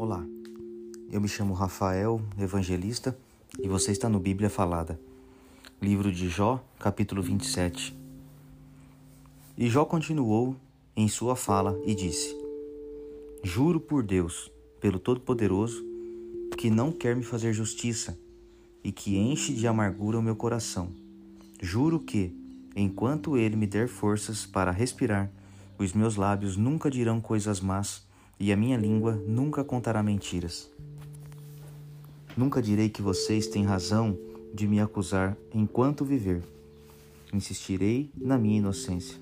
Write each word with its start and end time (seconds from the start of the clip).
Olá, 0.00 0.24
eu 1.10 1.20
me 1.20 1.26
chamo 1.26 1.52
Rafael, 1.52 2.22
evangelista, 2.38 3.18
e 3.58 3.66
você 3.66 3.90
está 3.90 4.08
no 4.08 4.20
Bíblia 4.20 4.48
Falada, 4.48 4.96
livro 5.82 6.12
de 6.12 6.28
Jó, 6.28 6.64
capítulo 6.78 7.20
27. 7.20 7.98
E 9.56 9.68
Jó 9.68 9.84
continuou 9.84 10.54
em 10.94 11.08
sua 11.08 11.34
fala 11.34 11.76
e 11.84 11.96
disse: 11.96 12.32
Juro 13.42 13.80
por 13.80 14.04
Deus, 14.04 14.52
pelo 14.80 15.00
Todo-Poderoso, 15.00 15.84
que 16.56 16.70
não 16.70 16.92
quer 16.92 17.16
me 17.16 17.24
fazer 17.24 17.52
justiça 17.52 18.16
e 18.84 18.92
que 18.92 19.16
enche 19.16 19.52
de 19.52 19.66
amargura 19.66 20.16
o 20.16 20.22
meu 20.22 20.36
coração. 20.36 20.90
Juro 21.60 21.98
que, 21.98 22.32
enquanto 22.76 23.36
ele 23.36 23.56
me 23.56 23.66
der 23.66 23.88
forças 23.88 24.46
para 24.46 24.70
respirar, 24.70 25.28
os 25.76 25.92
meus 25.92 26.14
lábios 26.14 26.56
nunca 26.56 26.88
dirão 26.88 27.20
coisas 27.20 27.60
más 27.60 28.06
e 28.38 28.52
a 28.52 28.56
minha 28.56 28.76
língua 28.76 29.14
nunca 29.26 29.64
contará 29.64 30.02
mentiras. 30.02 30.70
Nunca 32.36 32.62
direi 32.62 32.88
que 32.88 33.02
vocês 33.02 33.48
têm 33.48 33.64
razão 33.64 34.16
de 34.54 34.66
me 34.66 34.80
acusar 34.80 35.36
enquanto 35.52 36.04
viver. 36.04 36.42
Insistirei 37.32 38.10
na 38.16 38.38
minha 38.38 38.58
inocência. 38.58 39.18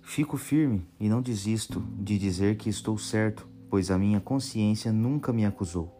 Fico 0.00 0.36
firme 0.36 0.82
e 0.98 1.08
não 1.08 1.20
desisto 1.20 1.82
de 1.98 2.18
dizer 2.18 2.56
que 2.56 2.68
estou 2.68 2.98
certo, 2.98 3.46
pois 3.68 3.90
a 3.90 3.98
minha 3.98 4.20
consciência 4.20 4.92
nunca 4.92 5.32
me 5.32 5.44
acusou. 5.44 5.92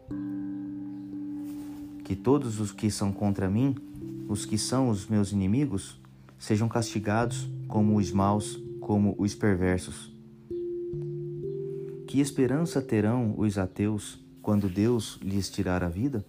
Que 2.03 2.15
todos 2.15 2.59
os 2.59 2.71
que 2.71 2.91
são 2.91 3.11
contra 3.11 3.49
mim, 3.49 3.75
os 4.27 4.45
que 4.45 4.57
são 4.57 4.89
os 4.89 5.07
meus 5.07 5.31
inimigos, 5.31 5.99
sejam 6.37 6.67
castigados 6.67 7.47
como 7.67 7.95
os 7.97 8.11
maus 8.11 8.59
como 8.81 9.15
os 9.17 9.35
perversos. 9.35 10.10
Que 12.11 12.19
esperança 12.19 12.81
terão 12.81 13.33
os 13.37 13.57
ateus 13.57 14.19
quando 14.41 14.67
Deus 14.67 15.17
lhes 15.21 15.49
tirar 15.49 15.81
a 15.81 15.87
vida? 15.87 16.25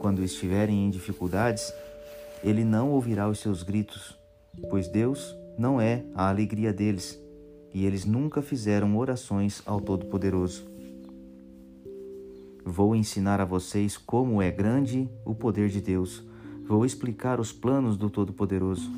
Quando 0.00 0.24
estiverem 0.24 0.86
em 0.86 0.88
dificuldades, 0.88 1.70
ele 2.42 2.64
não 2.64 2.92
ouvirá 2.92 3.28
os 3.28 3.40
seus 3.40 3.62
gritos, 3.62 4.16
pois 4.70 4.88
Deus 4.88 5.36
não 5.58 5.78
é 5.78 6.02
a 6.14 6.30
alegria 6.30 6.72
deles, 6.72 7.20
e 7.74 7.84
eles 7.84 8.06
nunca 8.06 8.40
fizeram 8.40 8.96
orações 8.96 9.60
ao 9.66 9.82
Todo-Poderoso. 9.82 10.64
Vou 12.64 12.96
ensinar 12.96 13.38
a 13.38 13.44
vocês 13.44 13.98
como 13.98 14.40
é 14.40 14.50
grande 14.50 15.10
o 15.26 15.34
poder 15.34 15.68
de 15.68 15.82
Deus. 15.82 16.24
Vou 16.66 16.86
explicar 16.86 17.38
os 17.38 17.52
planos 17.52 17.98
do 17.98 18.08
Todo-Poderoso. 18.08 18.90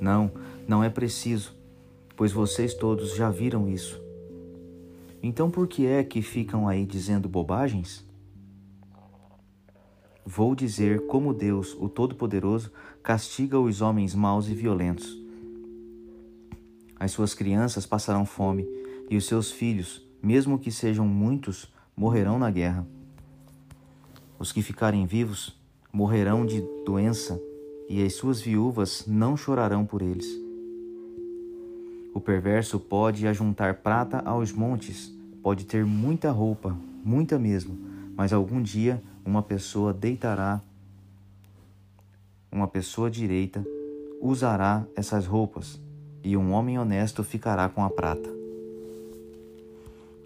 Não, 0.00 0.32
não 0.66 0.82
é 0.82 0.90
preciso, 0.90 1.61
pois 2.22 2.30
vocês 2.30 2.72
todos 2.72 3.16
já 3.16 3.28
viram 3.30 3.68
isso. 3.68 4.00
Então 5.20 5.50
por 5.50 5.66
que 5.66 5.86
é 5.86 6.04
que 6.04 6.22
ficam 6.22 6.68
aí 6.68 6.86
dizendo 6.86 7.28
bobagens? 7.28 8.06
Vou 10.24 10.54
dizer 10.54 11.04
como 11.08 11.34
Deus, 11.34 11.76
o 11.80 11.88
Todo-Poderoso, 11.88 12.70
castiga 13.02 13.58
os 13.58 13.80
homens 13.80 14.14
maus 14.14 14.46
e 14.46 14.54
violentos. 14.54 15.18
As 16.96 17.10
suas 17.10 17.34
crianças 17.34 17.86
passarão 17.86 18.24
fome, 18.24 18.68
e 19.10 19.16
os 19.16 19.26
seus 19.26 19.50
filhos, 19.50 20.06
mesmo 20.22 20.60
que 20.60 20.70
sejam 20.70 21.08
muitos, 21.08 21.72
morrerão 21.96 22.38
na 22.38 22.52
guerra. 22.52 22.86
Os 24.38 24.52
que 24.52 24.62
ficarem 24.62 25.06
vivos 25.06 25.60
morrerão 25.92 26.46
de 26.46 26.60
doença 26.86 27.42
e 27.88 28.00
as 28.00 28.14
suas 28.14 28.40
viúvas 28.40 29.08
não 29.08 29.36
chorarão 29.36 29.84
por 29.84 30.02
eles. 30.02 30.51
O 32.14 32.20
perverso 32.20 32.78
pode 32.78 33.26
ajuntar 33.26 33.74
prata 33.76 34.18
aos 34.20 34.52
montes, 34.52 35.12
pode 35.42 35.64
ter 35.64 35.84
muita 35.84 36.30
roupa, 36.30 36.76
muita 37.04 37.38
mesmo, 37.38 37.78
mas 38.14 38.32
algum 38.32 38.62
dia 38.62 39.02
uma 39.24 39.42
pessoa 39.42 39.92
deitará, 39.92 40.60
uma 42.50 42.68
pessoa 42.68 43.10
direita 43.10 43.64
usará 44.20 44.84
essas 44.94 45.26
roupas, 45.26 45.80
e 46.22 46.36
um 46.36 46.52
homem 46.52 46.78
honesto 46.78 47.24
ficará 47.24 47.68
com 47.68 47.82
a 47.82 47.90
prata. 47.90 48.28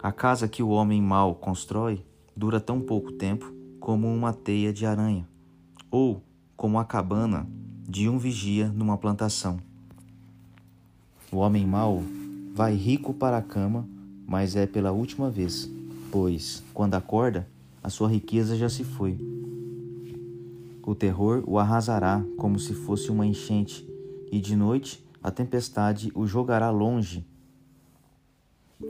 A 0.03 0.11
casa 0.11 0.47
que 0.47 0.61
o 0.61 0.69
homem 0.69 1.01
mau 1.01 1.33
constrói 1.33 2.03
dura 2.35 2.59
tão 2.59 2.79
pouco 2.79 3.13
tempo 3.13 3.51
como 3.79 4.13
uma 4.13 4.33
teia 4.33 4.71
de 4.71 4.85
aranha, 4.85 5.27
ou 5.89 6.21
como 6.55 6.77
a 6.77 6.85
cabana 6.85 7.47
de 7.87 8.07
um 8.09 8.17
vigia 8.17 8.67
numa 8.67 8.97
plantação. 8.97 9.59
O 11.29 11.37
homem 11.37 11.67
mau 11.67 12.01
vai 12.53 12.73
rico 12.73 13.13
para 13.13 13.37
a 13.37 13.41
cama, 13.41 13.85
mas 14.25 14.55
é 14.55 14.65
pela 14.65 14.93
última 14.93 15.29
vez, 15.29 15.69
pois, 16.09 16.63
quando 16.73 16.95
acorda, 16.95 17.45
a 17.83 17.89
sua 17.89 18.07
riqueza 18.07 18.55
já 18.55 18.69
se 18.69 18.85
foi. 18.85 19.19
O 20.85 20.95
terror 20.95 21.43
o 21.45 21.59
arrasará 21.59 22.23
como 22.37 22.57
se 22.57 22.73
fosse 22.73 23.11
uma 23.11 23.25
enchente, 23.25 23.85
e 24.31 24.39
de 24.39 24.55
noite 24.55 25.05
a 25.21 25.29
tempestade 25.29 26.13
o 26.15 26.25
jogará 26.25 26.69
longe. 26.69 27.27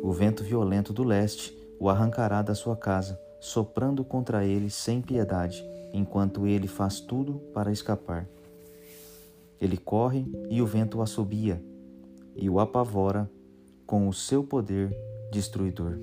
O 0.04 0.12
vento 0.12 0.44
violento 0.44 0.94
do 0.94 1.04
leste 1.04 1.58
o 1.80 1.90
arrancará 1.90 2.44
da 2.44 2.54
sua 2.54 2.76
casa, 2.76 3.20
soprando 3.40 4.04
contra 4.04 4.46
ele 4.46 4.70
sem 4.70 5.02
piedade 5.02 5.66
enquanto 5.92 6.46
ele 6.46 6.68
faz 6.68 7.00
tudo 7.00 7.42
para 7.52 7.72
escapar. 7.72 8.28
Ele 9.60 9.76
corre 9.76 10.24
e 10.52 10.62
o 10.62 10.68
vento 10.68 11.00
o 11.00 11.02
assobia 11.02 11.60
e 12.38 12.50
o 12.50 12.60
apavora 12.60 13.30
com 13.86 14.08
o 14.08 14.14
seu 14.14 14.44
poder 14.44 14.96
destruidor. 15.32 15.94